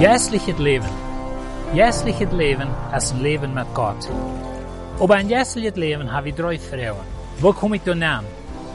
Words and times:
Jäsliches 0.00 0.58
Leben. 0.58 0.88
Jäsliches 1.72 2.30
Leben 2.32 2.68
ist 2.96 3.14
ein 3.14 3.20
Leben 3.20 3.54
mit 3.54 3.66
Gott. 3.72 4.08
Aber 5.00 5.14
ein 5.14 5.30
jäsliches 5.30 5.76
Leben 5.76 6.12
habe 6.12 6.28
ich 6.28 6.34
drei 6.34 6.58
Fragen. 6.58 6.98
Wo 7.38 7.52
komme 7.52 7.76
ich 7.76 7.82
da 7.82 7.94
nehmen? 7.94 8.26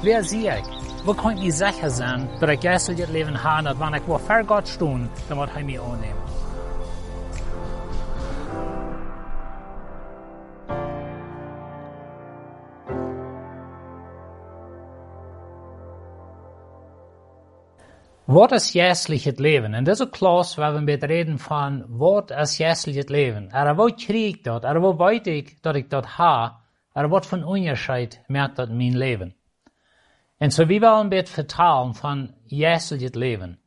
Wer 0.02 0.24
sehe 0.24 0.58
ich? 0.58 1.06
Wo 1.06 1.14
kann 1.14 1.38
ich 1.38 1.44
mir 1.44 1.54
sicher 1.54 1.90
sein, 1.90 2.28
dass 2.40 2.50
ich 2.50 2.64
jäsliches 2.64 3.10
Leben 3.10 3.44
habe, 3.44 3.70
und 3.70 3.80
wenn 3.80 3.94
ich 3.94 4.08
wo 4.08 4.18
vor 4.18 4.44
Gott 4.44 4.68
stehe, 4.68 5.08
dann 5.28 5.38
wird 5.38 5.50
er 5.56 5.64
mich 5.64 5.80
annehmen. 5.80 6.39
Wat 18.30 18.52
is 18.52 18.72
jäsliches 18.72 19.40
Leben? 19.40 19.74
In 19.74 19.84
deze 19.84 20.10
klas 20.10 20.56
waar 20.56 20.86
we 20.86 20.96
reden 20.96 21.40
van 21.40 21.86
wat 21.88 22.32
is 22.32 22.58
jäsliches 22.58 23.10
Leben. 23.10 23.52
Er 23.52 23.76
wat 23.76 24.04
krieg 24.06 24.42
dat? 24.42 24.64
Er 24.64 24.80
wat 24.80 24.98
weet 24.98 25.28
ik 25.28 25.62
dat 25.62 25.76
ik 25.76 25.90
dat 25.90 26.06
ha? 26.06 26.60
Er 26.94 27.10
wat 27.10 27.28
van 27.28 27.44
onderscheid 27.44 28.24
merkt 28.28 28.56
dat 28.56 28.70
in 28.70 28.78
mijn 28.78 28.98
leven? 28.98 29.36
En 30.38 30.52
so 30.52 30.66
wie 30.66 30.80
willen 30.80 31.12
het 31.12 31.30
vertalen 31.30 31.96
van 31.96 32.34
jäsliches 32.46 33.14
Leben. 33.14 33.60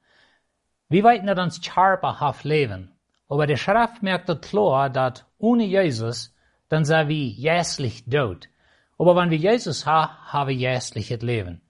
Wir 0.87 1.03
weten 1.03 1.27
dat 1.27 1.39
ons 1.39 1.59
scherperhaft 1.61 2.45
leven. 2.45 2.93
Aber 3.29 3.47
de 3.47 3.57
Schrift 3.57 4.03
merkt 4.03 4.27
dat 4.27 4.47
klar, 4.47 4.93
dat 4.93 5.25
ohne 5.39 5.65
Jesus, 5.65 6.35
dann 6.69 6.85
sind 6.85 7.09
wir 7.09 7.27
jäslich 7.27 8.05
dood. 8.05 8.49
Aber 8.97 9.17
wenn 9.17 9.31
wir 9.31 9.39
Jesus 9.39 9.85
haben, 9.87 10.13
haben 10.33 10.49
wir 10.49 10.57
jäsliches 10.57 11.23
Leben. 11.23 11.61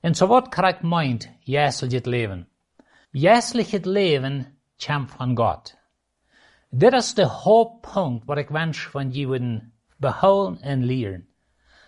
En 0.00 0.14
so 0.14 0.26
wat 0.26 0.48
krijgt 0.48 0.82
meint 0.82 1.28
jäsliches 1.44 2.06
Leben? 2.06 2.48
Jäsliches 3.12 3.84
Leben 3.84 4.56
komt 4.76 5.10
van 5.10 5.36
God. 5.36 5.76
Dit 6.70 6.92
is 6.92 7.14
de 7.14 7.24
hoofdpunt 7.24 8.24
wat 8.24 8.38
ik 8.38 8.48
wens 8.48 8.78
van 8.78 9.10
jullie 9.10 9.72
behouden 9.96 10.60
en 10.62 10.84
leren. 10.84 11.26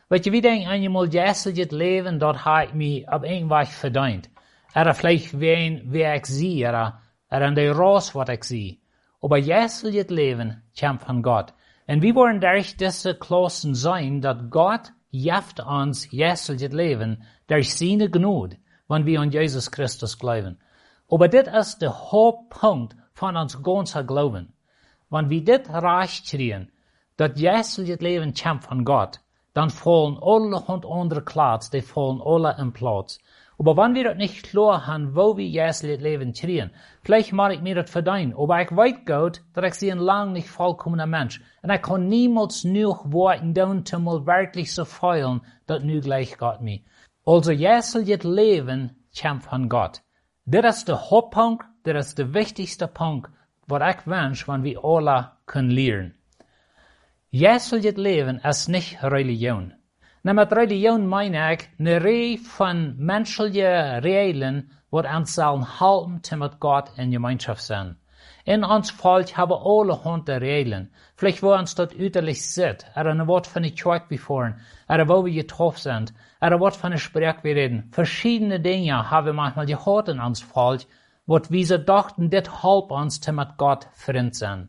Weet 0.09 0.25
je, 0.25 0.31
wie 0.31 0.41
denkt 0.41 0.67
aan 0.67 0.83
je 0.83 0.89
mal 0.89 1.07
jäsliches 1.07 1.71
Leben, 1.71 2.19
dat 2.19 2.37
hat 2.37 2.75
mich 2.75 3.07
op 3.07 3.23
een 3.25 3.49
weg 3.49 3.69
verdient. 3.69 4.29
Er 4.73 4.95
vielleicht 4.95 5.31
wen, 5.31 5.91
wie 5.91 6.05
ik 6.05 6.27
zie, 6.27 6.65
er, 6.65 6.95
er 7.29 7.43
an 7.43 7.55
der 7.55 7.75
Ras, 7.75 8.13
wat 8.13 8.29
ik 8.29 8.45
zie. 8.45 8.83
Aber 9.21 9.39
jäsliches 9.39 10.09
Leben 10.09 10.63
komt 10.75 11.03
van 11.03 11.25
God. 11.25 11.53
En 11.87 12.01
wie 12.01 12.15
wollen 12.15 12.41
durch 12.41 12.77
diese 12.77 13.15
Klassen 13.15 13.75
sein, 13.75 14.21
dat 14.21 14.51
Gott 14.51 14.93
jaft 15.13 15.61
ons 15.61 16.11
jäsliches 16.11 16.73
Leben 16.73 17.23
durch 17.47 17.75
seine 17.77 18.11
Gnade, 18.11 18.57
wenn 18.89 19.07
wir 19.07 19.21
an 19.21 19.31
Jesus 19.31 19.71
Christus 19.71 20.19
glauben. 20.19 20.59
Aber 21.09 21.29
das 21.29 21.69
ist 21.69 21.83
der 21.83 22.11
Hauptpunkt 22.11 22.97
von 23.13 23.37
uns 23.37 23.63
ganzen 23.63 24.07
Glauben. 24.07 24.55
Wenn 25.11 25.29
wir 25.29 25.45
das 25.45 25.69
reich 25.69 26.25
kriegen, 26.25 26.73
dass 27.19 27.39
jäsliches 27.39 28.01
Leben 28.01 28.33
kommt 28.33 28.65
von 28.65 28.85
Gott, 28.87 29.21
dann 29.53 29.69
fallen 29.69 30.17
alle 30.23 30.59
und 30.59 30.87
andere 30.87 31.21
Platz, 31.21 31.69
die 31.69 31.83
fallen 31.83 32.23
alle 32.25 32.57
im 32.59 32.73
Platz. 32.73 33.19
Aber 33.65 33.77
wenn 33.77 33.95
wir 33.95 34.03
das 34.03 34.17
nicht 34.17 34.43
klar 34.43 34.89
haben, 34.89 35.15
wo 35.15 35.37
wir 35.37 35.47
jäsliches 35.47 36.03
Leben 36.03 36.33
kriegen, 36.33 36.73
vielleicht 37.05 37.33
mache 37.33 37.55
ich 37.55 37.61
mir 37.61 37.77
das 37.77 37.89
verdienen, 37.89 38.35
aber 38.37 38.61
ich 38.61 38.75
weiß 38.75 38.95
gut, 39.07 39.45
dass 39.55 39.65
ich 39.67 39.75
sie 39.75 39.93
ein 39.93 39.99
lang 39.99 40.33
nicht 40.33 40.49
vollkommener 40.49 41.07
Mensch, 41.07 41.41
und 41.63 41.71
ich 41.71 41.81
kann 41.81 42.09
niemals 42.09 42.63
genug 42.63 43.13
Worten 43.13 43.55
tun, 43.55 43.85
um 43.95 44.03
mal 44.03 44.27
wirklich 44.27 44.73
zu 44.73 44.85
feilen, 44.85 45.43
dass 45.67 45.85
nu 45.85 46.01
gleich 46.01 46.37
Gott 46.39 46.61
mir. 46.61 46.81
Also 47.25 47.53
jäsliches 47.53 48.25
Leben 48.25 48.97
kommt 49.17 49.45
von 49.45 49.69
Gott. 49.69 50.03
Das 50.45 50.79
ist 50.79 50.89
der 50.89 51.09
Hauptpunkt, 51.13 51.65
das 51.85 52.09
ist 52.09 52.19
der 52.19 52.35
wichtigste 52.35 52.89
Punkt, 52.89 53.31
was 53.69 53.95
ich 53.95 54.07
wünsche, 54.09 54.49
wenn 54.49 54.65
wir 54.65 54.85
alle 54.85 55.31
können 55.47 55.71
lernen. 55.71 56.15
Jäsliches 57.31 57.97
Leben 57.97 58.41
ist 58.41 58.69
nicht 58.69 59.01
Religion. 59.05 59.75
Religion 60.25 61.09
meine 61.09 61.55
ich 61.55 61.69
eine 61.81 62.05
Reihe 62.05 62.39
von 62.39 62.97
menschlichen 62.97 63.65
Regeln, 64.05 64.71
die 64.93 64.97
uns 64.97 65.35
sollen 65.35 65.81
halten, 65.81 66.39
mit 66.39 66.61
Gott 66.61 66.91
in 66.97 67.11
Gemeinschaft 67.11 67.63
sind. 67.63 67.97
In 68.45 68.63
ons 68.65 68.93
Volk 68.93 69.37
haben 69.37 69.53
alle 69.53 70.05
hundert 70.05 70.41
Regeln. 70.41 70.93
Vielleicht 71.17 71.43
wo 71.43 71.53
uns 71.53 71.75
dort 71.75 71.99
üterlich 71.99 72.49
sitzt, 72.49 72.87
er 72.95 73.07
ein 73.07 73.27
Wort 73.27 73.49
von 73.49 73.65
der 73.65 73.73
Kirche 73.73 74.05
beforen, 74.09 74.61
er 74.87 75.09
wo 75.09 75.25
wir 75.25 75.33
getroffen 75.33 75.81
sind, 75.81 76.15
er 76.41 76.53
ein 76.53 76.61
Wort 76.61 76.77
von 76.77 76.93
der 76.93 76.99
Sprech 76.99 77.43
wir 77.43 77.57
reden. 77.57 77.89
Verschiedene 77.91 78.61
Dinge 78.61 79.11
haben 79.11 79.27
wir 79.27 79.33
manchmal 79.33 79.67
gehört 79.67 80.09
in 80.09 80.21
ons 80.21 80.41
Volk, 80.41 80.83
wo 81.27 81.41
wir 81.49 81.67
so 81.67 81.79
dachten, 81.79 82.31
dit 82.31 82.63
halb 82.63 82.93
uns 82.93 83.27
mit 83.27 83.57
Gott 83.57 83.89
Freund 83.93 84.37
sein. 84.37 84.69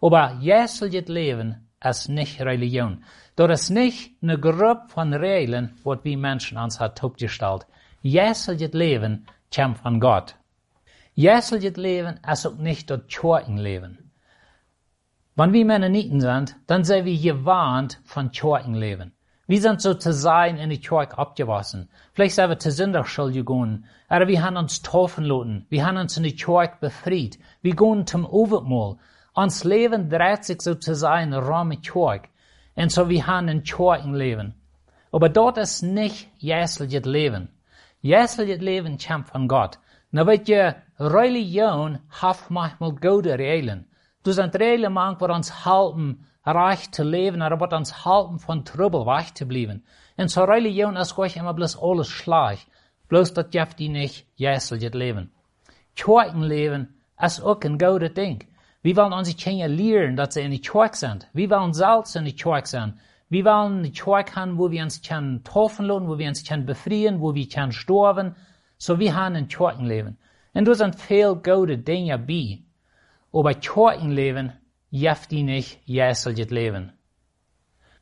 Aber 0.00 0.38
jäsliches 0.40 1.08
Leben 1.08 1.67
ist 1.84 2.08
nicht 2.08 2.40
Religion. 2.40 3.04
Das 3.36 3.62
ist 3.62 3.70
nicht 3.70 4.16
eine 4.22 4.38
Gruppe 4.38 4.88
von 4.88 5.14
Regeln, 5.14 5.76
wo 5.84 5.96
wir 6.02 6.18
Menschen 6.18 6.58
uns 6.58 6.80
hat 6.80 7.02
aufgestellt. 7.02 7.66
Jäsliches 8.02 8.72
Leben 8.72 9.26
kommt 9.54 9.78
von 9.78 10.00
Gott. 10.00 10.34
Jäsliches 11.14 11.76
Leben 11.76 12.20
ist 12.30 12.46
auch 12.46 12.56
nicht 12.56 12.90
das 12.90 13.06
Kirchenleben. 13.08 14.12
Wenn 15.34 15.52
wir 15.52 15.64
Mennoniten 15.64 16.20
sind, 16.20 16.56
dann 16.66 16.84
sind 16.84 17.04
wir 17.04 17.16
gewarnt 17.16 18.00
von 18.04 18.32
Kirchenleben. 18.32 19.12
Wir 19.46 19.60
sind 19.62 19.80
sozusagen 19.80 20.58
in 20.58 20.68
die 20.68 20.80
Kirche 20.80 21.16
abgewachsen. 21.16 21.88
Vielleicht 22.12 22.34
sind 22.34 22.50
wir 22.50 22.58
zur 22.58 22.72
Sünderschule 22.72 23.32
gegangen. 23.32 23.86
Oder 24.10 24.28
wir 24.28 24.42
haben 24.42 24.58
uns 24.58 24.82
taufen 24.82 25.24
lassen. 25.24 25.64
Wir 25.70 25.86
haben 25.86 25.96
uns 25.96 26.16
in 26.16 26.24
die 26.24 26.36
Kirche 26.36 26.74
befreit. 26.80 27.38
Wir 27.62 27.74
gehen 27.74 28.06
zum 28.06 28.26
Overmahl. 28.26 28.98
Uns 29.40 29.62
Leben 29.62 30.10
dreht 30.10 30.42
sich 30.44 30.60
sozusagen 30.60 31.32
um 31.32 31.70
die 31.70 31.76
Kirche. 31.80 32.22
Und 32.74 32.90
so 32.90 33.08
wir 33.08 33.24
haben 33.24 33.48
ein 33.48 33.62
Kirchenleben. 33.62 34.54
Aber 35.12 35.28
dort 35.28 35.58
ist 35.58 35.82
nicht 35.82 36.28
jäsliches 36.38 37.04
Leben. 37.04 37.48
Jäsliches 38.00 38.60
Leben 38.60 38.98
kommt 38.98 39.28
von 39.28 39.46
Gott. 39.46 39.78
Na 40.10 40.26
weet 40.26 40.48
je, 40.48 40.72
religion 40.98 42.00
heeft 42.20 42.50
manchmal 42.50 42.96
gute 42.96 43.38
Regeln. 43.38 43.86
Du 44.24 44.32
sind 44.32 44.56
Regeln 44.56 44.92
manchmal 44.92 45.30
uns 45.30 45.64
halten, 45.64 46.26
reich 46.44 46.90
zu 46.90 47.04
leben, 47.04 47.40
oder 47.40 47.60
wat 47.60 47.72
uns 47.72 48.04
halten 48.04 48.40
von 48.40 48.64
Trubel 48.64 49.06
weich 49.06 49.34
zu 49.34 49.46
bleiben. 49.46 49.84
Und 50.16 50.32
so 50.32 50.42
Religion 50.42 50.96
ist 50.96 51.14
gleich 51.14 51.36
immer 51.36 51.54
bloß 51.54 51.80
alles 51.80 52.08
schlecht. 52.08 52.66
Bloß 53.06 53.34
das 53.34 53.50
gibt 53.50 53.78
die 53.78 53.88
nicht 53.88 54.26
jäsliches 54.34 54.94
Leben. 54.94 55.30
Kirchenleben 55.94 56.98
ist 57.22 57.40
auch 57.40 57.60
ein 57.60 57.78
gutes 57.78 58.14
Ding. 58.14 58.44
Wir 58.82 58.96
wollen 58.96 59.12
unsere 59.12 59.36
Kinder 59.36 59.68
lernen, 59.68 60.16
dass 60.16 60.34
sie 60.34 60.42
in 60.42 60.52
die 60.52 60.60
Kirche 60.60 60.94
sind. 60.94 61.28
Wir 61.32 61.50
wollen 61.50 61.74
selbst 61.74 62.14
in 62.14 62.24
die 62.24 62.36
Kirche 62.36 62.66
sein. 62.66 63.00
Wir 63.28 63.44
wollen 63.44 63.82
die 63.82 63.92
Kirche 63.92 64.36
haben, 64.36 64.56
wo 64.56 64.70
wir 64.70 64.82
uns 64.82 65.02
können 65.02 65.42
taufen 65.42 65.86
lassen, 65.86 66.08
wo 66.08 66.16
wir 66.16 66.28
uns 66.28 66.44
können 66.44 66.64
befreien, 66.64 67.20
wo 67.20 67.34
wir 67.34 67.48
können 67.48 67.72
sterben, 67.72 68.36
so 68.78 68.98
wir 68.98 69.14
haben 69.14 69.34
ein 69.34 69.48
Kirchenleben. 69.48 70.16
Und 70.54 70.64
da 70.66 70.74
sind 70.74 70.94
viel 70.96 71.34
gute 71.34 71.76
Dinge 71.76 72.18
bei. 72.18 72.60
Aber 73.32 73.54
Kirchenleben 73.54 74.52
jeft 74.90 75.30
die 75.32 75.42
nicht 75.42 75.80
jäsliches 75.84 76.50
Leben. 76.50 76.92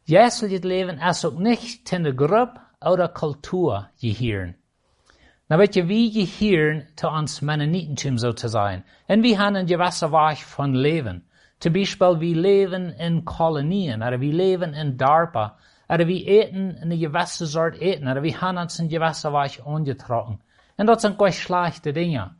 Jäsliches 0.05 0.63
Leben 0.63 0.99
ist 0.99 1.25
auch 1.25 1.39
nicht 1.39 1.91
in 1.93 2.05
der 2.05 2.13
Gruppe 2.13 2.61
oder 2.81 3.09
Kultur 3.09 3.91
gehören. 4.01 4.55
Na 5.49 5.59
weet 5.59 5.77
je, 5.77 5.89
wie 5.89 6.11
gehören 6.11 6.89
zu 6.97 7.09
uns 7.09 7.41
Mennonitentum 7.41 8.19
so 8.19 8.33
zu 8.33 8.49
sein. 8.49 8.83
Und 9.07 9.23
wir 9.23 9.39
haben 9.39 9.55
ein 9.55 9.67
gewisser 9.67 10.11
Weich 10.11 10.45
von 10.45 10.75
Leben. 10.75 11.23
Zum 11.61 11.73
Beispiel, 11.73 12.19
wir 12.19 12.37
leben 12.37 12.89
in 12.91 13.25
Kolonien, 13.25 14.03
oder 14.03 14.21
wir 14.21 14.33
leben 14.33 14.75
in 14.75 14.99
DARPA, 14.99 15.57
oder 15.89 16.09
wir 16.09 16.27
eten 16.27 16.77
eine 16.83 16.99
gewisse 16.99 17.47
Sort 17.47 17.81
eten, 17.81 18.09
oder 18.09 18.25
wir 18.25 18.41
haben 18.41 18.59
uns 18.59 18.81
ein 18.81 18.89
gewisser 18.89 19.33
Weich 19.33 19.65
angetroffen. 19.65 20.41
Und 20.79 20.87
das 20.89 21.03
sind 21.03 21.17
gleich 21.17 21.41
schlechte 21.41 21.93
Dinge. 21.93 22.35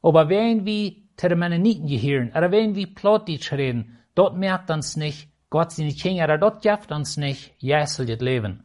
Aber 0.00 0.28
wenn 0.28 0.64
wir 0.64 0.92
zu 1.16 1.28
den 1.28 1.40
Mennoniten 1.40 1.88
gehören, 1.88 2.30
oder 2.36 2.52
wenn 2.52 2.76
wir 2.76 2.94
Plattdeutsch 2.94 3.52
reden, 3.52 3.98
dort 4.14 4.36
merkt 4.36 4.70
uns 4.70 4.96
nicht, 4.96 5.28
Gott 5.50 5.72
seine 5.72 5.92
Kinder, 5.92 6.24
oder 6.24 6.38
dort 6.38 6.62
gibt 6.62 6.92
uns 6.92 7.16
nicht 7.16 7.52
jäsliches 7.58 8.20
Leben. 8.20 8.62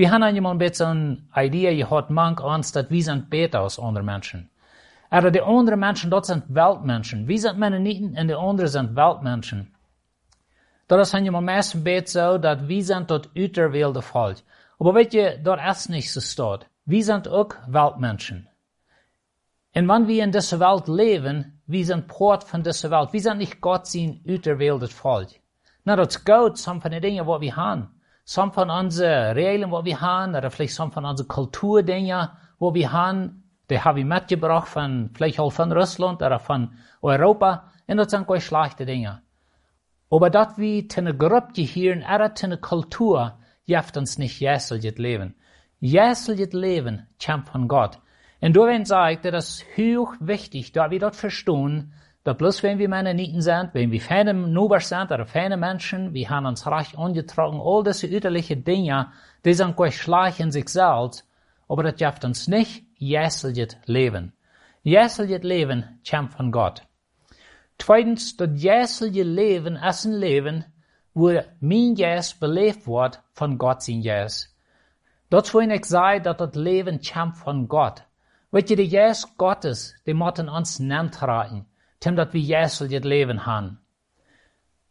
Wir 0.00 0.10
haben 0.10 0.22
einmal 0.22 0.52
ein 0.52 0.58
bisschen 0.58 1.28
eine 1.30 1.46
Idee 1.46 1.76
gehabt, 1.76 2.08
manch 2.08 2.40
uns, 2.40 2.72
dass 2.72 2.88
wir 2.88 3.02
sind 3.02 3.28
besser 3.28 3.60
als 3.60 3.78
andere 3.78 4.02
Menschen. 4.02 4.48
Aber 5.10 5.30
die 5.30 5.42
anderen 5.42 5.78
Menschen, 5.78 6.10
dort 6.10 6.24
sind 6.24 6.44
Weltmenschen. 6.48 7.28
Wir 7.28 7.38
sind 7.38 7.58
Mennoniten 7.58 8.16
und 8.16 8.28
die 8.28 8.34
anderen 8.34 8.70
sind 8.70 8.96
Weltmenschen. 8.96 9.74
Das 10.88 11.06
ist 11.08 11.14
einmal 11.14 11.42
meistens 11.42 12.12
so, 12.12 12.38
dass 12.38 12.66
wir 12.66 12.82
sind 12.82 13.10
dort 13.10 13.28
überwältigend 13.34 14.02
Volk. 14.02 14.38
Aber 14.78 14.94
weet 14.94 15.12
je, 15.12 15.36
dort 15.36 15.60
ist 15.70 15.90
nicht 15.90 16.10
so 16.10 16.22
steht. 16.22 16.66
Wir 16.86 17.04
sind 17.04 17.28
auch 17.28 17.50
Weltmenschen. 17.66 18.48
Und 19.74 19.86
wenn 19.86 20.08
wir 20.08 20.24
in 20.24 20.32
dieser 20.32 20.60
Welt 20.60 20.88
leben, 20.88 21.60
wir 21.66 21.84
sind 21.84 22.08
Port 22.08 22.44
von 22.44 22.62
dieser 22.62 22.90
Welt. 22.90 23.12
Wir 23.12 23.20
sind 23.20 23.36
nicht 23.36 23.60
Gott 23.60 23.86
sein 23.86 24.24
auserwähltes 24.26 24.94
Volk. 24.94 25.28
Na, 25.84 25.94
das 25.94 26.16
ist 26.16 26.24
gut, 26.24 26.56
some 26.56 26.80
von 26.80 26.90
den 26.90 27.02
Dingen, 27.02 27.26
was 27.26 27.42
wir 27.42 27.54
haben. 27.54 27.99
Some 28.30 28.52
von 28.52 28.70
unseren 28.70 29.32
Regeln, 29.34 29.72
wo 29.72 29.84
wir 29.84 30.00
haben, 30.00 30.36
oder 30.36 30.52
vielleicht 30.52 30.74
some 30.74 30.92
von 30.92 31.04
unseren 31.04 31.26
Kulturdingen, 31.26 32.28
wo 32.60 32.72
wir 32.72 32.92
haben, 32.92 33.42
die 33.68 33.80
habe 33.80 33.98
ich 33.98 34.06
mitgebracht 34.06 34.68
von, 34.68 35.10
vielleicht 35.14 35.40
auch 35.40 35.50
von 35.50 35.72
Russland 35.72 36.22
oder 36.22 36.38
von 36.38 36.70
Europa, 37.02 37.72
und 37.88 37.96
das 37.96 38.12
sind 38.12 38.28
keine 38.28 38.40
schlechte 38.40 38.86
Dinge. 38.86 39.22
Aber 40.10 40.30
dat 40.30 40.58
wir 40.58 40.88
zu 40.88 41.00
einer 41.00 41.12
Gruppe 41.12 41.54
gehören, 41.54 42.04
oder 42.04 42.32
zu 42.32 42.46
einer 42.46 42.58
Kultur, 42.58 43.36
jeft 43.64 43.96
uns 43.96 44.16
nicht 44.16 44.38
jässelt 44.38 44.98
Leben. 44.98 45.34
Jässelt 45.80 46.54
Leben 46.54 47.08
kommt 47.24 47.48
von 47.48 47.66
Gott. 47.66 47.98
Und 48.40 48.56
da 48.56 48.60
wenn 48.60 48.84
sagt, 48.84 49.24
das 49.24 49.48
ist 49.48 49.64
hoch 49.76 50.14
wichtig, 50.20 50.70
da 50.70 50.92
wir 50.92 51.00
dort 51.00 51.16
verstehen, 51.16 51.94
dat 52.22 52.36
bloß 52.38 52.62
wenn 52.62 52.78
wir 52.78 52.88
Männer 52.88 53.14
nieten 53.14 53.40
sind, 53.40 53.72
wenn 53.72 53.90
wir 53.90 54.00
feine 54.00 54.34
Nuber 54.34 54.80
sind 54.80 55.10
oder 55.10 55.26
feine 55.26 55.56
Menschen, 55.56 56.12
wir 56.12 56.28
haben 56.28 56.46
uns 56.46 56.66
reich 56.66 56.96
angetragen, 56.98 57.60
all 57.62 57.82
diese 57.82 58.06
üterliche 58.06 58.56
Dinge, 58.56 59.10
die 59.44 59.54
sind 59.54 59.76
gleich 59.76 59.96
schlecht 59.96 60.40
in 60.40 60.52
sich 60.52 60.68
selbst, 60.68 61.26
aber 61.66 61.82
das 61.82 61.96
gibt 61.96 62.24
uns 62.24 62.46
nicht 62.46 62.84
jässelt 62.96 63.78
Leben. 63.86 64.32
Jässelt 64.82 65.44
Leben 65.44 66.00
kommt 66.08 66.34
von 66.34 66.52
Gott. 66.52 66.82
Zweitens, 67.78 68.36
dat 68.36 68.58
jässelt 68.58 69.14
Leben 69.14 69.76
ist 69.76 70.04
ein 70.04 70.12
Leben, 70.12 70.64
wo 71.14 71.40
mein 71.60 71.94
Jes 71.96 72.34
beleefd 72.34 72.86
wordt 72.86 73.20
von 73.32 73.56
Gott 73.56 73.82
sein 73.82 74.02
Jes. 74.02 74.54
Dat 75.30 75.52
wil 75.52 75.70
ik 75.70 75.84
zeggen 75.84 76.22
dat 76.22 76.40
het 76.40 76.54
leven 76.54 77.00
kommt 77.00 77.38
von 77.38 77.68
Gott. 77.68 78.02
Je, 78.50 78.76
de 78.76 78.88
Jes 78.88 79.26
Gottes, 79.36 80.00
die 80.04 80.14
moeten 80.14 80.48
ons 80.48 80.78
neemt 80.78 81.16
raten 81.16 81.66
tim 82.00 82.14
dat 82.14 82.32
we 82.32 82.40
Jezus 82.40 82.92
het 82.92 83.04
leven 83.04 83.36
han. 83.36 83.78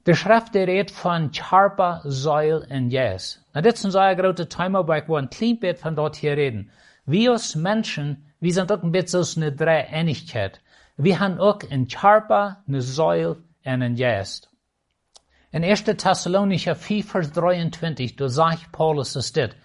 De 0.04 0.16
schrift 0.16 0.54
die 0.54 0.66
redt 0.66 0.92
van 0.92 1.28
Charpa, 1.32 2.02
Säul 2.04 2.64
en 2.70 2.90
Jes. 2.90 3.40
Nou, 3.54 3.64
dit 3.64 3.74
is 3.74 3.84
een 3.84 3.92
zeer 3.92 4.18
grote 4.18 4.48
thema, 4.48 4.84
waar 4.84 4.98
ik 4.98 5.08
wil 5.08 5.18
een 5.18 5.28
klein 5.28 5.60
beetje 5.60 5.82
van 5.82 5.96
dat 5.96 6.18
hier 6.18 6.34
reden. 6.34 6.72
Wir 7.06 7.32
als 7.32 7.56
Menschen, 7.56 8.34
wir 8.40 8.54
sind 8.54 8.72
auch 8.72 8.84
ein 8.84 8.92
bisschen 8.92 9.24
so 9.24 9.40
eine 9.40 9.52
Dreieinigkeit. 9.52 10.62
Wir 10.96 11.20
haben 11.20 11.40
auch 11.40 11.60
ein 11.72 11.88
Charpa, 11.88 12.64
eine 12.68 12.82
Säule 12.82 13.38
und 13.66 13.82
ein 13.82 13.96
Jest. 13.96 14.50
In 15.52 15.64
1. 15.64 15.84
Thessalonicher 15.84 16.76
4, 16.76 17.04
Vers 17.04 17.32
23, 17.32 18.16
da 18.16 18.30
sagt 18.30 18.72
Paulus 18.72 19.16
es 19.16 19.32
dit. 19.32 19.56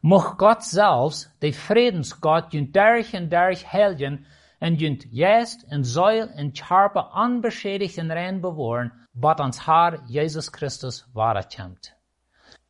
Mocht 0.00 0.38
Gott 0.38 0.62
selbst, 0.62 1.30
der 1.42 1.52
Friedensgott, 1.52 2.54
und 2.54 2.74
durch 2.74 3.14
und 3.14 3.30
durch 3.30 3.72
helgen, 3.72 4.26
en 4.64 4.76
junt 4.80 5.04
juist 5.10 5.64
en 5.68 5.84
zuil 5.84 6.28
en 6.40 6.50
charpe 6.52 7.02
onbeschädigt 7.12 7.98
en 7.98 8.12
rein 8.12 8.40
bewohren, 8.40 8.92
wat 9.12 9.40
ans 9.40 9.58
Haar 9.58 9.98
Jesus 10.08 10.48
Christus 10.48 11.04
wahrkommt. 11.12 11.92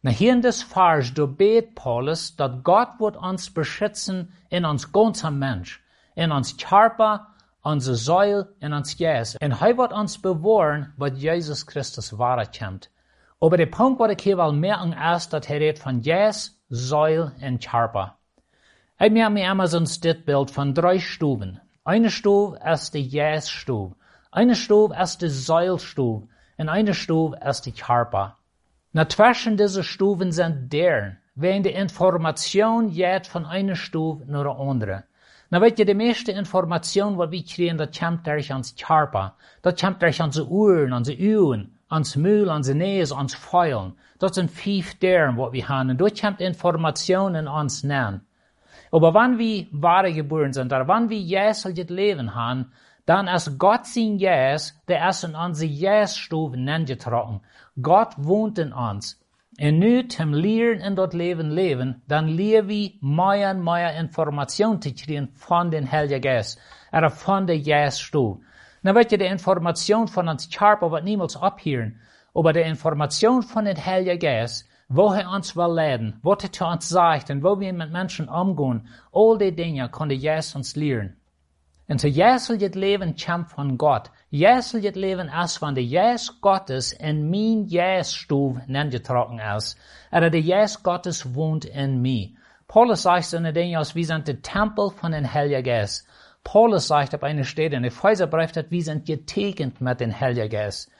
Na 0.03 0.11
hier 0.11 0.33
in 0.33 0.41
des 0.41 0.65
do 1.15 1.27
bet 1.27 1.75
Paulus, 1.75 2.35
dat 2.37 2.65
Gott 2.65 2.99
wird 2.99 3.17
uns 3.17 3.49
beschützen 3.49 4.33
in 4.51 4.65
uns 4.65 4.91
ganzer 4.93 5.31
Mensch, 5.31 5.81
in 6.17 6.33
uns 6.33 6.57
charpe, 6.59 7.21
onze 7.63 7.95
Säul 7.95 8.49
in 8.61 8.73
ons 8.73 8.99
Jes. 8.99 9.37
En 9.37 9.53
hij 9.53 9.77
wird 9.77 9.93
uns 9.93 10.19
bewahren, 10.19 10.93
wat 10.97 11.17
Jesus 11.17 11.65
Christus 11.65 12.13
wahrkommt. 12.19 12.91
Aber 13.41 13.57
der 13.57 13.67
Punkt, 13.67 14.01
wat 14.01 14.11
ik 14.11 14.21
hier 14.21 14.37
wel 14.37 14.53
merken, 14.53 14.93
ist, 15.15 15.33
dat 15.33 15.47
hij 15.47 15.59
redt 15.59 15.79
van 15.79 16.01
Jes, 16.01 16.61
Säul 16.69 17.31
en 17.41 17.59
Charpa. 17.61 18.17
Ich 18.99 19.11
mir 19.11 19.31
mir 19.31 19.49
einmal 19.49 19.69
so 19.69 19.79
ein 19.79 20.25
Bild 20.25 20.51
von 20.51 20.75
drei 20.75 20.99
Stuben. 20.99 21.61
Eine 21.87 22.11
Stube 22.11 22.59
ist 22.65 22.95
die 22.95 23.03
Jässtube, 23.03 23.95
eine 24.31 24.55
Stube 24.55 24.97
ist 24.97 25.21
die 25.21 25.29
Säulstube 25.29 26.27
und 26.57 26.69
eine 26.71 26.95
Stube 26.95 27.39
ist 27.47 27.67
die 27.67 27.73
Charpa. 27.73 28.39
Na 28.95 29.07
zwischen 29.07 29.59
diese 29.59 29.85
Stuben 29.85 30.33
sind 30.33 30.73
deren, 30.73 31.19
wenn 31.35 31.63
die 31.63 31.75
Information 31.75 32.91
geht 32.91 33.27
von 33.27 33.45
einer 33.45 33.77
Stube 33.77 34.25
naar 34.27 34.45
de 34.45 34.53
andere. 34.53 35.05
Na 35.51 35.61
weet 35.61 35.79
je, 35.79 35.85
de 35.85 35.95
meeste 35.95 36.33
Information, 36.33 37.19
wat 37.19 37.31
wir 37.31 37.45
kriegen, 37.45 37.77
dat 37.77 37.99
kommt 37.99 38.27
durch 38.27 38.51
ans 38.51 38.75
Charpa. 38.75 39.35
Dat 39.61 39.79
kommt 39.79 40.01
durch 40.01 40.23
onze 40.23 40.49
Ohren, 40.49 40.95
onze 40.95 41.13
Uwen, 41.13 41.79
ans 41.89 42.17
Mühl, 42.17 42.49
onze 42.49 42.75
Nees, 42.75 43.13
ans 43.13 43.35
Feulen. 43.35 43.95
Dat 44.19 44.35
sind 44.35 44.51
fünf 44.51 44.99
deren, 45.01 45.37
wat. 45.37 45.53
Und 45.69 45.99
dort 45.99 46.19
kommt 46.19 46.41
Information 46.41 47.35
in 47.35 47.47
uns 47.47 47.83
nennen. 47.83 48.23
Aber 48.95 49.13
wenn 49.13 49.39
wir 49.41 49.67
wahre 49.73 50.13
geboren 50.13 50.53
sind, 50.53 50.73
oder 50.73 50.87
wenn 50.87 51.11
wir 51.11 51.19
Jesus 51.19 51.65
Leben 51.65 52.33
haben, 52.37 52.71
dann 53.07 53.27
ist 53.27 53.59
Gott 53.59 53.87
sein 53.87 54.19
Jesus, 54.19 54.81
der 54.87 55.09
ist 55.09 55.25
in 55.25 55.35
unsere 55.35 55.69
Jesus-Stube 55.69 56.57
hineingetragen. 56.57 57.41
Gott 57.83 58.15
wohnt 58.17 58.61
in 58.61 58.73
uns. 58.73 59.21
Und 59.61 59.81
nu 59.81 60.03
zum 60.05 60.33
Lehren 60.33 60.81
in 60.81 60.95
dort 60.95 61.13
Leben 61.13 61.51
leben, 61.51 62.03
dann 62.07 62.29
lernen 62.29 62.69
wir 62.69 62.93
mehr 63.01 63.51
und 63.51 63.65
mehr 63.65 63.99
Informationen 63.99 64.81
zu 64.81 64.95
kriegen 64.95 65.29
von 65.35 65.73
den 65.73 65.91
Heiligen 65.91 66.21
Geist, 66.21 66.61
oder 66.93 67.11
von 67.11 67.49
der 67.49 67.59
Jesus-Stube. 67.59 68.43
Na 68.83 68.95
wird 68.95 69.11
ihr 69.11 69.19
die 69.19 69.25
Information 69.25 70.07
von 70.07 70.29
uns 70.29 70.49
scharf, 70.53 70.85
aber 70.85 71.01
niemals 71.01 71.37
abhören. 71.37 71.99
Aber 72.33 72.53
die 72.53 72.61
Information 72.61 73.43
von 73.43 73.65
den 73.65 73.85
Heiligen 73.85 74.21
Geist, 74.21 74.69
wo 74.89 75.13
er 75.13 75.31
uns 75.31 75.57
will 75.57 75.75
leiden, 75.75 76.19
was 76.23 76.45
er 76.45 76.53
zu 76.53 76.65
uns 76.65 76.89
sagt 76.89 77.31
und 77.31 77.43
wo 77.43 77.59
wir 77.59 77.73
mit 77.73 77.91
Menschen 77.91 78.29
umgehen, 78.29 78.89
all 79.13 79.39
die 79.39 79.55
Dinge 79.55 79.89
konnte 79.89 80.15
Jesus 80.15 80.55
uns 80.55 80.77
lehren. 80.77 81.17
Und 81.87 82.01
so 82.01 82.09
Jesus 82.09 82.59
das 82.59 82.75
Leben 82.75 83.15
kommt 83.15 83.51
von 83.51 83.77
Gott. 83.77 84.11
Jesus 84.31 84.83
das 84.83 84.95
Leben 84.95 85.29
ist 85.29 85.59
von 85.59 85.75
der 85.75 85.85
Jesus 85.85 86.41
Gottes 86.41 86.93
in 86.93 87.31
mein 87.31 87.67
Jesus-Stube 87.67 88.63
getragen 88.91 89.39
ist. 89.57 89.77
Oder 90.11 90.31
der 90.31 90.41
Jesus 90.41 90.83
Gottes 90.83 91.35
wohnt 91.35 91.67
in 91.67 92.01
mir. 92.01 92.31
Paulus 92.69 93.03
sagt 93.03 93.35
in 93.35 93.43
der 93.43 93.53
Dinge, 93.53 93.77
wir 93.79 94.07
sind 94.07 94.27
der 94.27 94.41
Tempel 94.41 94.91
von 94.91 95.13
den 95.13 95.31
Heiligen. 95.33 95.87
Paulus 96.43 96.87
sagt 96.87 97.15
auf 97.15 97.23
einer 97.23 97.45
Stelle 97.45 97.77
in 97.77 97.85
Epheserbrief, 97.85 98.53
dass 98.53 98.71
wir 98.71 98.83
sind 98.83 99.07
getegnet 99.07 99.81
mit 99.81 100.01
den 100.01 100.19
Heiligen 100.19 100.49
Geist. 100.49 100.91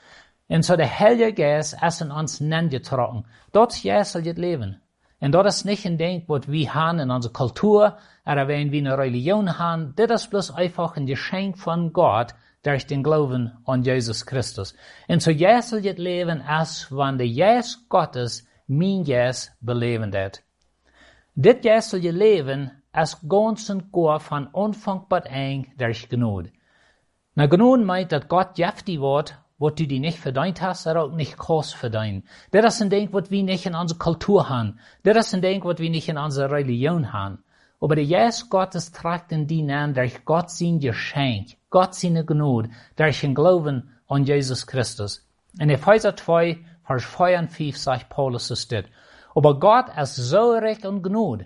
En 0.47 0.61
so 0.61 0.75
der 0.75 0.99
Heilige 0.99 1.33
Geist 1.33 1.75
ist 1.81 2.01
in 2.01 2.11
uns 2.11 2.39
getragen. 2.39 3.25
Dort 3.51 3.75
Jesus 3.75 4.23
das 4.23 4.37
Leben. 4.37 4.81
Und 5.19 5.31
dort 5.31 5.47
ist 5.47 5.65
nicht 5.65 5.85
ein 5.85 5.97
Ding, 5.97 6.23
was 6.27 6.47
wir 6.47 6.73
haben 6.73 6.99
in 6.99 7.09
unserer 7.09 7.33
Kultur, 7.33 7.97
oder 8.25 8.47
wenn 8.47 8.71
wir 8.71 8.79
eine 8.79 8.97
Religion 8.97 9.57
haben, 9.57 9.93
das 9.95 10.23
ist 10.23 10.29
bloß 10.29 10.51
einfach 10.51 10.97
ein 10.97 11.07
Geschenk 11.07 11.57
von 11.57 11.93
Gott 11.93 12.35
durch 12.61 12.85
den 12.85 13.01
Glauben 13.01 13.51
an 13.65 13.83
Jesus 13.83 14.25
Christus. 14.25 14.75
Und 15.07 15.21
so 15.21 15.31
Jesus 15.31 15.81
das 15.81 15.97
Leben 15.97 16.43
ist, 16.61 16.91
wenn 16.91 17.17
der 17.17 17.27
Jesus 17.27 17.87
Gottes 17.89 18.47
mein 18.67 19.03
Jesus 19.03 19.51
beleben 19.61 20.13
wird. 20.13 20.43
Dit 21.35 21.65
Jesus 21.65 22.01
Leben 22.01 22.71
ist 22.93 23.27
ganz 23.27 23.69
und 23.69 23.91
gar 23.91 24.19
von 24.19 24.49
Anfang 24.53 25.07
bis 25.07 25.25
eng 25.25 25.71
durch 25.77 26.09
Gnade. 26.09 26.51
Na 27.35 27.47
Gnade 27.47 27.83
meint, 27.83 28.11
dass 28.11 28.27
Gott 28.27 28.57
jeftig 28.57 28.99
wird, 29.01 29.37
wat 29.57 29.79
du 29.79 29.87
die 29.87 29.99
nicht 29.99 30.19
verdient 30.19 30.61
hast, 30.61 30.85
er 30.85 31.01
auch 31.01 31.11
nicht 31.11 31.37
kost 31.37 31.75
verdient. 31.75 32.25
Das 32.51 32.75
ist 32.75 32.81
ein 32.81 32.89
Ding, 32.89 33.09
was 33.11 33.31
wir 33.31 33.43
nicht 33.43 33.65
in 33.65 33.75
unserer 33.75 33.99
Kultur 33.99 34.49
haben. 34.49 34.79
Das 35.03 35.27
ist 35.27 35.33
ein 35.33 35.41
Ding, 35.41 35.63
was 35.63 35.79
wir 35.79 35.89
nicht 35.89 36.09
in 36.09 36.17
unserer 36.17 36.51
Religion 36.51 37.13
haben. 37.13 37.43
Aber 37.79 37.95
der 37.95 38.03
Jesus 38.03 38.49
Gottes 38.49 38.91
trägt 38.91 39.31
in 39.31 39.47
die 39.47 39.69
an 39.71 39.93
durch 39.93 40.25
Gott 40.25 40.49
sein 40.49 40.79
Geschenk, 40.79 41.57
Gott 41.69 41.95
seine 41.95 42.25
Gnade, 42.25 42.69
durch 42.95 43.21
den 43.21 43.35
Glauben 43.35 43.91
an 44.07 44.25
Jesus 44.25 44.65
Christus. 44.67 45.25
In 45.59 45.69
Epheser 45.69 46.15
2, 46.15 46.59
Vers 46.85 47.05
4 47.05 47.39
und 47.39 47.51
5 47.51 47.77
sagt 47.77 48.09
Paulus 48.09 48.49
es 48.49 48.67
dit. 48.67 48.85
Aber 49.33 49.59
Gott 49.59 49.85
ist 49.97 50.15
so 50.15 50.51
recht 50.51 50.85
und 50.85 51.01
Gnade. 51.01 51.45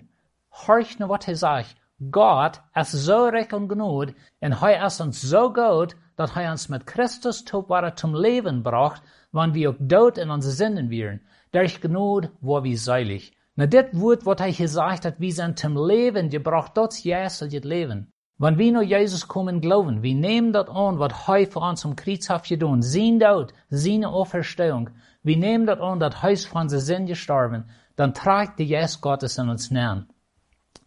Horch 0.52 0.98
nur, 0.98 1.08
was 1.08 1.28
er 1.28 1.36
sagt. 1.36 1.76
Gott 2.10 2.62
ist 2.74 2.92
so 2.92 3.26
recht 3.26 3.52
und 3.52 3.68
Gnade, 3.68 4.14
und 4.40 4.62
er 4.62 4.86
ist 4.86 5.00
uns 5.00 5.20
so 5.20 5.52
gut, 5.52 5.94
dat 6.16 6.34
hij 6.34 6.50
ons 6.50 6.68
met 6.68 6.86
Christus 6.86 7.44
tot 7.44 7.68
waar 7.68 7.94
zum 7.96 8.14
Leben 8.14 8.62
bracht, 8.62 9.02
wann 9.32 9.54
wir 9.54 9.70
auch 9.70 9.76
dood 9.78 10.18
in 10.18 10.30
onze 10.30 10.50
zinnen 10.50 10.88
wären. 10.90 11.20
Durch 11.52 11.80
Gnade 11.80 12.30
war 12.40 12.62
wir 12.62 12.78
seilig. 12.78 13.32
Na 13.54 13.66
dit 13.66 13.88
woord 13.92 14.24
wat 14.24 14.38
hij 14.38 14.52
gesagt 14.52 15.04
hat, 15.04 15.18
wir 15.18 15.32
sind 15.32 15.58
zum 15.58 15.76
Leben 15.76 16.30
gebracht, 16.30 16.74
dat 16.76 17.04
Jesus 17.04 17.52
het 17.52 17.64
Leben. 17.64 18.12
Wenn 18.38 18.56
wir 18.56 18.72
nur 18.72 18.82
Jesus 18.82 19.28
kommen 19.28 19.60
glauben, 19.60 20.02
wir 20.02 20.14
nehmen 20.14 20.52
das 20.52 20.68
an, 20.68 20.98
was 20.98 21.12
er 21.28 21.46
für 21.46 21.60
uns 21.60 21.84
am 21.84 21.96
Kreuz 21.96 22.30
hat 22.30 22.48
getan, 22.48 22.80
sein 22.80 23.20
Tod, 23.20 23.52
seine 23.68 24.08
Auferstehung, 24.08 24.88
wir 25.22 25.36
nehmen 25.36 25.66
das 25.66 25.80
an, 25.80 26.00
dass 26.00 26.14
er 26.22 26.36
für 26.36 26.58
unsere 26.58 26.80
Sinn 26.80 27.04
gestorben, 27.04 27.64
dann 27.96 28.14
trägt 28.14 28.58
die 28.58 28.64
Jesus 28.64 29.02
Gottes 29.02 29.36
in 29.36 29.50
uns 29.50 29.70
näher. 29.70 30.06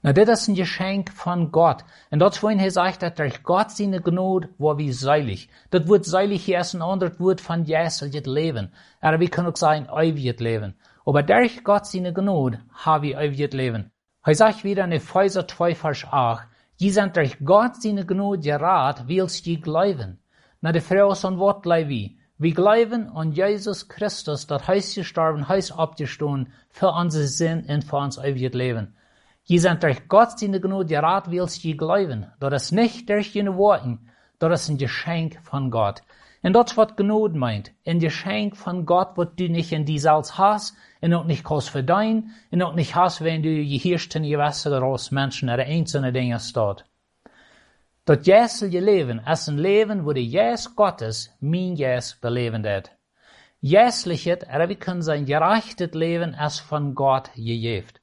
Na, 0.03 0.12
dit 0.12 0.27
is 0.27 0.48
een 0.48 0.55
geschenk 0.55 1.10
van 1.10 1.48
Gott. 1.51 1.83
En 2.10 2.19
dat 2.19 2.33
is 2.33 2.39
waarin 2.39 2.60
hij 2.60 2.69
zegt 2.69 3.00
dat 3.00 3.15
durch 3.15 3.39
Gott 3.41 3.72
seine 3.72 4.01
Gnade 4.01 4.50
war 4.57 4.75
wie 4.75 4.91
seilig. 4.91 5.48
Dat 5.69 5.88
woord 5.88 6.05
seilig 6.05 6.45
hier 6.45 6.60
ist 6.60 6.74
ein 6.74 6.81
anderes 6.81 7.19
Wort 7.19 7.41
von 7.41 7.63
Jesus, 7.63 8.13
het 8.13 8.25
Leben. 8.25 8.74
Aber 9.00 9.19
wir 9.19 9.29
können 9.29 9.48
auch 9.48 9.55
sagen, 9.55 9.88
ewiges 9.89 10.39
Leben. 10.39 10.75
Aber 11.05 11.24
durch 11.24 11.63
Gott 11.63 11.86
seine 11.86 12.12
Gnade 12.12 12.60
haben 12.74 13.03
wir 13.03 13.17
ewiges 13.17 13.53
Leben. 13.53 13.91
Er 14.25 14.36
sagt 14.36 14.65
wieder 14.65 14.83
in 14.83 14.91
Epheser 14.91 15.48
2, 15.48 15.75
Vers 15.75 16.05
8, 16.12 16.48
Je 16.75 16.89
sind 16.89 17.15
durch 17.15 17.38
Gott 17.45 17.81
seine 17.81 18.05
Gnade 18.05 18.39
gerat, 18.39 19.07
willst 19.07 19.45
je 19.45 19.55
glauben. 19.55 20.19
Na, 20.60 20.74
die 20.74 20.81
Frau 20.81 21.12
ein 21.12 21.38
Wort 21.39 21.65
wie. 21.65 22.17
Wir 22.38 22.53
glauben 22.53 23.10
an 23.15 23.31
Jesus 23.31 23.88
Christus, 23.88 24.48
dat 24.48 24.67
Heus 24.67 24.95
gestorben, 24.95 25.48
Heus 25.48 25.72
abgestoßen 25.72 26.51
für 26.69 26.89
unsere 26.89 27.27
Sinn 27.27 27.63
und 27.69 27.86
für 27.86 27.98
uns 27.98 28.17
ewiges 28.17 28.53
Leben. 28.53 28.95
Je 29.45 29.57
sind 29.57 29.83
durch 29.83 30.07
Gott 30.07 30.39
seine 30.39 30.62
Gnade 30.62 30.85
gerat, 30.85 31.29
willst 31.29 31.63
je 31.63 31.73
glauben. 31.73 32.31
Das 32.39 32.71
nicht 32.71 33.09
durch 33.09 33.33
jene 33.33 33.57
Worten, 33.57 34.09
das 34.39 34.63
ist 34.63 34.69
ein 34.69 34.77
Geschenk 34.77 35.39
von 35.43 35.69
Gott. 35.69 36.01
Und 36.43 36.53
das, 36.53 36.77
was 36.77 36.95
Gnade 36.95 37.38
meint, 37.38 37.71
ein 37.85 38.00
Geschenk 38.00 38.55
von 38.55 38.85
Gott, 38.85 39.12
was 39.15 39.35
du 39.35 39.50
nicht 39.50 39.71
in 39.71 39.85
die 39.85 40.00
Salz 40.00 40.38
hast, 40.38 40.75
und 41.01 41.13
auch 41.13 41.25
nicht 41.25 41.43
kannst 41.43 41.69
verdienen, 41.69 42.31
und 42.51 42.62
auch 42.62 42.73
nicht 42.73 42.95
hast, 42.95 43.21
wenn 43.21 43.43
du 43.43 43.50
je 43.50 43.77
hirst 43.77 44.15
in 44.15 44.23
gewässer 44.23 44.81
aus 44.81 45.12
Menschen 45.12 45.50
oder 45.50 45.63
einzelne 45.63 46.13
Dinge 46.13 46.39
steht. 46.39 46.85
Dat 48.05 48.27
jäslige 48.27 48.81
Leben 48.81 49.19
ist 49.19 49.47
ein 49.47 49.57
Leben, 49.57 50.05
wo 50.05 50.12
der 50.12 50.23
Jes 50.23 50.75
Gottes 50.75 51.33
mein 51.39 51.77
Jes 51.77 52.15
beleven 52.19 52.65
hat. 52.65 52.91
Jäslichkeit, 53.62 54.43
er 54.43 54.67
wir 54.67 54.75
können 54.75 55.01
sein 55.01 55.25
gerechtet 55.25 55.95
Leben 55.95 56.33
ist 56.33 56.59
von 56.59 56.95
Gott 56.95 57.31
gegeben. 57.35 58.02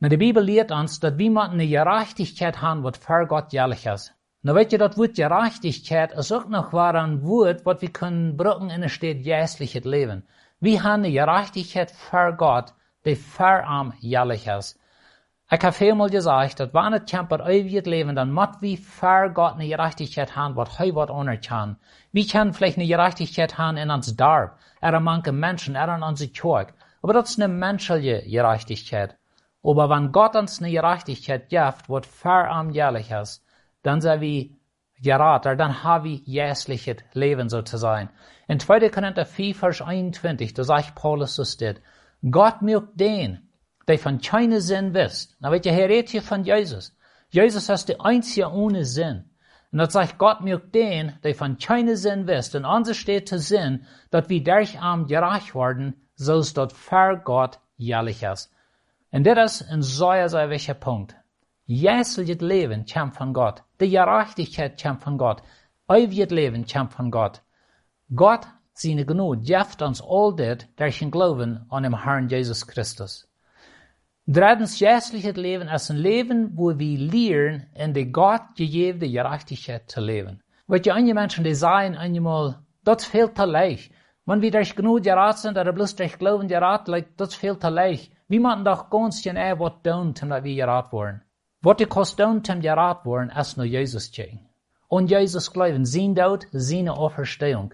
Na, 0.00 0.08
die 0.08 0.16
Bibel 0.16 0.44
lehrt 0.44 0.70
uns, 0.70 1.00
dass 1.00 1.18
wir 1.18 1.42
eine 1.42 1.66
Gerechtigkeit 1.66 2.62
haben, 2.62 2.84
was 2.84 2.98
für 2.98 3.26
Gott 3.26 3.52
jährlich 3.52 3.84
ist. 3.84 4.14
Na, 4.42 4.54
weet 4.54 4.70
je, 4.70 4.78
dat 4.78 4.96
Wort 4.96 5.16
Gerechtigkeit 5.16 6.12
ist 6.12 6.30
auch 6.30 6.46
noch 6.46 6.72
ein 6.72 7.24
Wort, 7.24 7.66
was 7.66 7.82
wir 7.82 7.92
können 7.92 8.36
brücken 8.36 8.70
in 8.70 8.82
der 8.82 8.90
Stadt 8.90 9.16
jährliches 9.16 9.84
Leben. 9.84 10.22
Wir 10.60 10.84
haben 10.84 11.02
eine 11.02 11.10
Gerechtigkeit 11.10 11.90
für 11.90 12.32
Gott, 12.36 12.74
die 13.04 13.16
für 13.16 13.64
am 13.64 13.92
jährlich 13.98 14.46
ist. 14.46 14.78
Ich 15.50 15.60
habe 15.60 15.72
vielmal 15.72 16.10
gesagt, 16.10 16.60
dass 16.60 16.72
wenn 16.72 16.92
es 16.92 17.10
kämpft 17.10 17.40
ewiges 17.40 17.86
Leben, 17.86 18.14
dann 18.14 18.32
muss 18.32 18.60
wir 18.60 18.78
für 18.78 19.30
Gott 19.30 19.54
eine 19.54 19.66
Gerechtigkeit 19.66 20.36
haben, 20.36 20.54
was 20.54 20.78
er 20.78 20.94
was 20.94 21.40
kann. 21.40 21.76
Wir 22.12 22.24
können 22.24 22.52
vielleicht 22.52 22.78
eine 22.78 22.86
Gerechtigkeit 22.86 23.58
haben 23.58 23.76
in 23.76 23.90
uns 23.90 24.14
Darb, 24.14 24.60
er 24.80 25.00
manche 25.00 25.32
Menschen, 25.32 25.74
er 25.74 25.92
in 25.96 26.04
unsere 26.04 26.30
Kirche. 26.30 26.72
Aber 27.02 27.14
das 27.14 27.30
ist 27.30 27.40
eine 27.40 27.52
menschliche 27.52 28.22
Gerechtigkeit. 28.30 29.16
Aber 29.62 29.90
wenn 29.90 30.12
Gott 30.12 30.34
was 30.34 32.06
für 32.06 32.48
am 32.48 32.70
jährlich 32.70 33.10
ist, 33.10 33.44
dann 33.82 34.00
sind 34.00 34.20
wir 34.20 34.50
geraten, 35.02 35.58
dann 35.58 35.82
haben 35.82 36.04
wir 36.04 36.16
jährliches 36.24 36.96
Leben 37.12 37.48
sozusagen. 37.48 38.10
In 38.46 38.60
2. 38.60 38.88
Korinther 38.90 39.26
4, 39.26 39.54
Vers 39.54 39.82
21, 39.82 40.54
da 40.54 40.64
sagt 40.64 40.94
Paulus 40.94 41.34
so 41.34 41.44
steht, 41.44 41.80
Gott 42.30 42.62
mögt 42.62 42.98
den, 42.98 43.48
der 43.86 43.98
von 43.98 44.20
keinem 44.20 44.60
Sinn 44.60 44.94
wisst. 44.94 45.36
Na, 45.40 45.50
weet 45.50 45.66
je, 45.66 45.72
hier 45.72 45.88
redet 45.88 46.10
hier 46.10 46.22
von 46.22 46.44
Jesus. 46.44 46.96
Jesus 47.30 47.68
ist 47.68 47.88
der 47.88 48.04
einzige 48.04 48.50
ohne 48.50 48.84
Sinn. 48.84 49.24
Und 49.70 49.78
das 49.78 49.92
sagt 49.92 50.18
Gott 50.18 50.40
mögt 50.40 50.74
den, 50.74 51.18
der 51.22 51.34
von 51.34 51.58
keinem 51.58 51.96
Sinn 51.96 52.26
wisst. 52.26 52.54
Und 52.54 52.64
uns 52.64 52.96
steht 52.96 53.28
zu 53.28 53.38
Sinn, 53.38 53.86
dass 54.10 54.28
wir 54.28 54.42
durch 54.42 54.80
am 54.80 55.06
gerecht 55.06 55.54
werden, 55.54 55.94
so 56.14 56.38
ist 56.38 56.56
dort 56.56 56.72
für 56.72 57.20
Gott 57.22 57.58
jährlich 57.76 58.22
ist. 58.22 58.50
Und 59.10 59.26
das 59.26 59.60
ist 59.60 59.70
ein 59.70 59.82
sehr, 59.82 60.28
sehr 60.28 60.50
wichtiger 60.50 60.74
Punkt. 60.74 61.16
Jährliches 61.64 62.40
Leben 62.40 62.84
kommt 62.84 63.14
von 63.14 63.32
Gott. 63.32 63.62
Die 63.80 63.90
Gerechtigkeit 63.90 64.82
kommt 64.82 65.02
von 65.02 65.18
Gott. 65.18 65.42
Ewiges 65.88 66.30
Leben 66.30 66.66
kommt 66.66 66.92
von 66.92 67.10
Gott. 67.10 67.42
Gott, 68.14 68.46
seine 68.72 69.06
Gnade, 69.06 69.42
gibt 69.42 69.82
uns 69.82 70.02
all 70.02 70.34
das 70.36 70.66
durch 70.76 70.98
den 70.98 71.10
Glauben 71.10 71.66
an 71.68 71.82
den 71.82 72.04
Herrn 72.04 72.28
Jesus 72.28 72.66
Christus. 72.66 73.28
Drittens, 74.26 74.78
jährliches 74.78 75.36
Leben 75.36 75.68
ist 75.68 75.90
ein 75.90 75.96
Leben, 75.96 76.50
wo 76.54 76.78
wir 76.78 76.98
lernen, 76.98 77.66
in 77.74 77.94
der 77.94 78.06
Gott 78.06 78.56
gegebene 78.56 79.10
Gerechtigkeit 79.10 79.90
zu 79.90 80.02
leben. 80.02 80.42
Weil 80.66 80.80
die 80.80 80.92
einige 80.92 81.14
Menschen, 81.14 81.44
die 81.44 81.54
sagen 81.54 81.96
einmal, 81.96 82.58
das 82.84 83.06
fehlt 83.06 83.38
zu 83.38 83.46
leicht. 83.46 83.90
Wenn 84.26 84.42
wir 84.42 84.50
durch 84.50 84.76
Gnade 84.76 85.00
gerat 85.00 85.38
sind, 85.38 85.56
oder 85.56 85.72
bloß 85.72 85.96
durch 85.96 86.18
Glauben 86.18 86.48
gerat, 86.48 86.88
das 87.16 87.34
fehlt 87.34 87.62
zu 87.62 87.70
leicht. 87.70 88.12
Wir 88.28 88.40
müssen 88.40 88.64
doch 88.64 88.90
ganz 88.90 89.22
genau 89.22 89.58
was 89.58 89.82
tun, 89.82 90.12
damit 90.12 90.44
wir 90.44 90.54
gerat 90.54 90.92
worden. 90.92 91.22
Was 91.62 91.78
die 91.78 91.86
kostet 91.86 92.46
tun, 92.46 92.60
gerat 92.60 93.06
worden, 93.06 93.30
ist 93.30 93.56
nur 93.56 93.64
Jesus 93.64 94.10
gehen. 94.10 94.46
Und 94.86 95.10
Jesus 95.10 95.50
glauben, 95.52 95.86
sein 95.86 96.14
Tod, 96.14 96.46
seine 96.52 96.92
Auferstehung. 96.94 97.72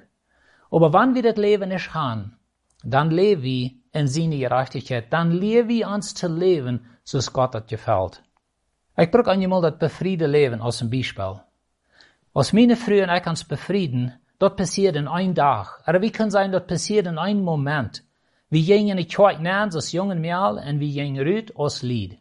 Aber 0.70 0.92
wenn 0.92 1.14
wir 1.16 1.23
das 1.25 1.37
Leben 1.37 1.70
nicht 1.70 1.92
haben, 1.92 2.38
dann 2.84 3.11
leben 3.11 3.42
wir 3.42 3.70
in 3.92 4.06
seine 4.06 4.38
Gerechtigkeit. 4.38 5.12
Dann 5.12 5.32
leben 5.32 5.68
wir 5.68 5.88
uns 5.88 6.14
zu 6.14 6.28
leben, 6.28 6.87
so 7.02 7.18
es 7.18 7.32
Gott 7.32 7.54
das 7.54 7.66
gefällt. 7.66 8.23
Ich 8.96 9.11
brauche 9.11 9.32
einmal 9.32 9.62
das 9.62 9.78
befriede 9.78 10.28
Leben 10.28 10.62
als 10.62 10.82
ein 10.82 10.90
Beispiel. 10.90 11.40
Als 12.32 12.52
meine 12.52 12.76
und 12.76 13.16
ich 13.16 13.26
uns 13.26 13.44
befrieden, 13.44 14.12
das 14.38 14.54
passiert 14.54 14.94
in 14.94 15.08
einem 15.08 15.34
Tag. 15.34 15.82
Aber 15.84 16.00
wie 16.00 16.12
kann 16.12 16.30
sein, 16.30 16.52
das 16.52 16.66
passiert 16.66 17.06
in 17.06 17.18
einem 17.18 17.42
Moment. 17.42 18.04
Wir 18.54 18.62
gingen 18.62 18.90
in 18.90 18.99
die 18.99 19.04
Kirche 19.06 19.42
nahen 19.42 19.75
als 19.75 19.90
jungen 19.90 20.20
Mädel 20.20 20.62
und 20.64 20.78
wir 20.78 20.92
gingen 20.92 21.26
rüt 21.26 21.52
als 21.58 21.82
Lied. 21.82 22.20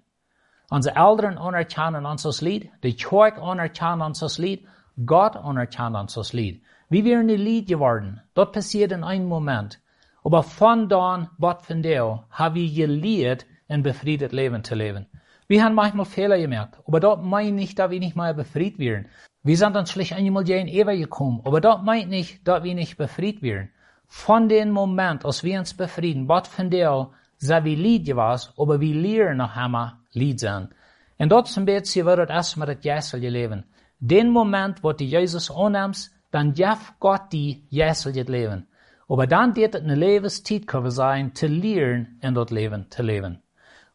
Unsere 0.71 0.95
Eltern 0.95 1.37
anerkennen 1.37 2.07
uns 2.07 2.25
als 2.25 2.41
Lied, 2.41 2.71
die 2.81 2.95
Kirche 2.95 3.39
anerkennen 3.39 4.01
uns 4.01 4.23
als 4.23 4.39
Lied, 4.39 4.65
Gott 5.05 5.35
anerkennt 5.35 5.95
uns 5.95 6.17
als 6.17 6.33
Lied. 6.33 6.63
Wir 6.89 7.05
wären 7.05 7.29
ein 7.29 7.37
Lied 7.37 7.67
geworden. 7.67 8.19
Das 8.33 8.51
passiert 8.51 8.91
in 8.91 9.03
einem 9.03 9.27
Moment. 9.27 9.79
Aber 10.23 10.41
von 10.41 10.89
dann, 10.89 11.29
was 11.37 11.67
von 11.67 11.83
der, 11.83 12.25
haben 12.31 12.55
wir 12.55 12.87
gelehrt, 12.87 13.45
ein 13.69 13.83
befriedet 13.83 14.31
Leben 14.31 14.63
zu 14.63 14.73
leben. 14.73 15.05
Wir 15.47 15.63
haben 15.63 15.75
manchmal 15.75 16.07
Fehler 16.07 16.39
gemerkt, 16.39 16.79
aber 16.87 16.99
das 16.99 17.19
meint 17.21 17.53
nicht, 17.53 17.77
dass 17.77 17.91
wir 17.91 17.99
nicht 17.99 18.15
mal 18.15 18.33
befriedet 18.33 18.79
werden. 18.79 19.07
Wir 19.43 19.55
sind 19.55 19.75
dann 19.75 19.85
schlicht 19.85 20.13
einmal 20.13 20.49
in 20.49 20.67
Eva 20.67 20.95
gekommen, 20.95 21.41
aber 21.45 21.61
das 21.61 21.83
meint 21.83 22.09
nicht, 22.09 22.47
dass 22.47 22.63
wir 22.63 22.73
nicht 22.73 22.97
befriedet 22.97 23.43
werden. 23.43 23.69
Von 24.07 24.49
dem 24.49 24.69
Moment, 24.69 25.25
als 25.25 25.43
wir 25.43 25.59
uns 25.59 25.73
befrieden, 25.73 26.27
was 26.27 26.47
von 26.47 26.69
der, 26.69 27.09
sind 27.37 27.65
wir 27.65 27.75
Lied 27.75 28.05
gewesen, 28.05 28.51
aber 28.57 28.79
wir 28.79 28.95
lernen 28.95 29.37
noch 29.37 29.55
einmal 29.55 29.93
Lied 30.11 30.39
sein. 30.39 30.69
Und 31.17 31.29
das 31.31 31.49
ist 31.49 31.57
ein 31.57 31.65
bisschen, 31.65 32.05
wie 32.05 32.15
das 32.15 32.29
erstmal 32.29 32.73
das 32.73 32.83
jässelige 32.83 33.29
Leben. 33.29 33.65
Den 33.99 34.29
Moment, 34.29 34.83
wo 34.83 34.91
du 34.91 35.03
Jesus 35.03 35.49
annimmst, 35.49 36.11
dann 36.31 36.53
darf 36.53 36.93
Gott 36.99 37.31
die 37.31 37.65
jässelige 37.69 38.29
Leben. 38.31 38.67
Aber 39.07 39.27
dann 39.27 39.55
wird 39.55 39.75
es 39.75 39.81
eine 39.81 39.95
Lebenszeit 39.95 40.63
sein, 40.87 41.35
zu 41.35 41.47
lernen, 41.47 42.19
in 42.21 42.33
das 42.33 42.49
Leben 42.49 42.87
zu 42.89 43.03
leben. 43.03 43.41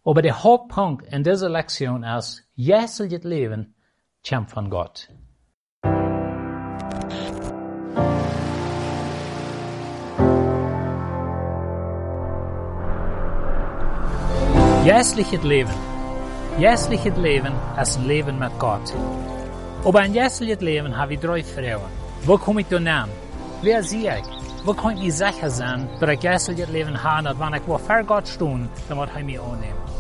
Aber 0.04 0.22
der 0.22 0.42
Hauptpunkt 0.42 1.12
in 1.12 1.24
dieser 1.24 1.48
Lektion 1.48 2.04
ist, 2.04 2.44
jässelige 2.54 3.28
Leben 3.28 3.74
kommt 4.26 4.50
von 4.50 4.70
Gott. 4.70 5.08
Jäsliches 14.88 15.42
Leben. 15.42 15.74
Jäsliches 16.58 17.14
Leben 17.18 17.52
ist 17.78 18.00
Leben 18.06 18.38
mit 18.38 18.58
Gott. 18.58 18.94
Aber 19.84 20.00
ein 20.00 20.14
jäsliches 20.14 20.62
Leben 20.62 20.96
habe 20.96 21.12
ich 21.12 21.20
drei 21.20 21.44
Fragen. 21.44 21.82
Wo 22.24 22.38
komme 22.38 22.62
ich 22.62 22.68
da 22.68 22.80
nehmen? 22.80 23.12
Wer 23.60 23.82
sehe 23.82 24.16
ich? 24.18 24.24
Wo 24.64 24.72
kann 24.72 24.96
ich 24.96 25.14
sicher 25.14 25.50
sein, 25.50 25.90
dass 26.00 26.08
ich 26.08 26.22
jäsliches 26.22 26.70
Leben 26.70 27.04
habe, 27.04 27.28
und 27.28 27.38
wenn 27.38 27.52
ich 27.52 27.62
für 27.86 28.04
Gott 28.04 28.28
stehe, 28.28 28.66
dann 28.88 28.98
wird 28.98 29.10
er 29.14 29.24
mich 29.24 29.38
annehmen? 29.38 29.97